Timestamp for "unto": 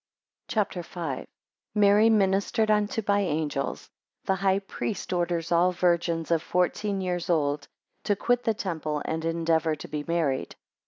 2.71-3.03